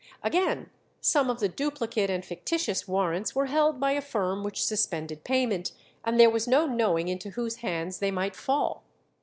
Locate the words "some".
0.99-1.29